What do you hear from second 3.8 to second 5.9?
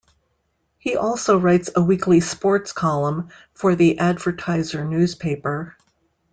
Advertiser Newspaper.